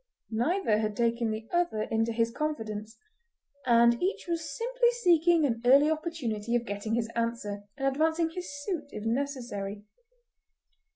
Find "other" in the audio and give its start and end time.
1.53-1.83